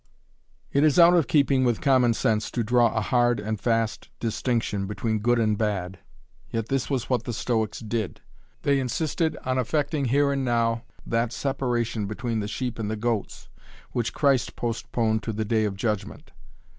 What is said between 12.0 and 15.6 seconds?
between the sheep and the goats, which Christ postponed to the